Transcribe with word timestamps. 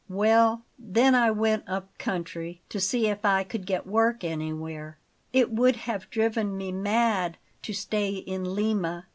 "Well, 0.09 0.63
then 0.79 1.13
I 1.13 1.29
went 1.29 1.65
up 1.69 1.95
country, 1.99 2.63
to 2.69 2.79
see 2.79 3.05
if 3.05 3.23
I 3.23 3.43
could 3.43 3.67
get 3.67 3.85
work 3.85 4.23
anywhere 4.23 4.97
it 5.31 5.51
would 5.51 5.75
have 5.75 6.09
driven 6.09 6.57
me 6.57 6.71
mad 6.71 7.37
to 7.61 7.73
stay 7.73 8.13
in 8.15 8.55
Lima. 8.55 9.05